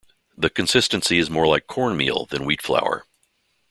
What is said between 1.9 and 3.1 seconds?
meal than wheat flour.